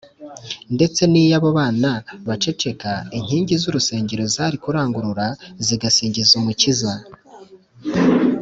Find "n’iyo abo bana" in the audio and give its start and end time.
1.11-1.91